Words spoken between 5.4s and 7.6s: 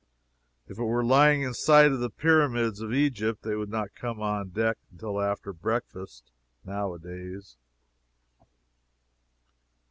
breakfast, now a days.